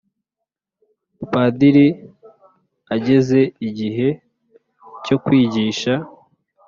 [1.31, 1.87] padiri
[2.95, 4.07] ageze igihe
[5.05, 5.93] cyo kwigisha